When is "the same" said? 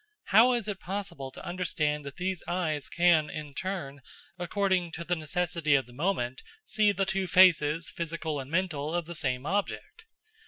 9.05-9.45